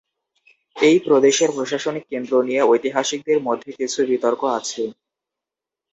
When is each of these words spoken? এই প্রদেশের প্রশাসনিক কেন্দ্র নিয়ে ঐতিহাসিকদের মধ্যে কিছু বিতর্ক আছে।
এই 0.75 0.97
প্রদেশের 1.05 1.49
প্রশাসনিক 1.55 2.03
কেন্দ্র 2.11 2.33
নিয়ে 2.47 2.61
ঐতিহাসিকদের 2.63 3.39
মধ্যে 3.47 3.69
কিছু 3.79 3.99
বিতর্ক 4.09 4.41
আছে। 4.57 4.83